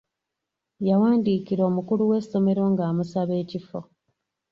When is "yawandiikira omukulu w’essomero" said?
0.87-2.63